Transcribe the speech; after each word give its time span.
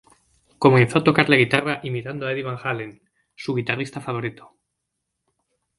Comenzó 0.57 0.97
a 0.97 1.03
tocar 1.03 1.29
la 1.29 1.35
guitarra 1.35 1.79
imitando 1.83 2.25
a 2.25 2.31
Eddie 2.31 2.41
Van 2.41 2.57
Halen, 2.63 3.03
su 3.35 3.53
guitarrista 3.53 4.01
favorito. 4.01 4.57